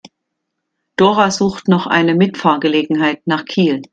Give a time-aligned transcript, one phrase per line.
[0.95, 3.83] Dora sucht noch eine Mitfahrgelegenheit nach Kiel.